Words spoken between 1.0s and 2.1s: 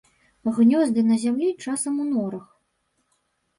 на зямлі, часам у